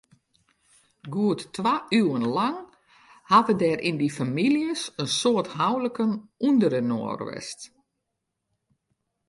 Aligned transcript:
Goed 1.15 1.39
twa 1.55 1.73
iuwen 1.97 2.25
lang 2.37 2.57
hawwe 3.31 3.53
der 3.61 3.79
yn 3.87 3.97
dy 4.01 4.09
famyljes 4.17 4.81
in 5.01 5.09
soad 5.19 5.47
houliken 5.57 6.11
ûnderinoar 6.47 7.19
west. 7.27 7.59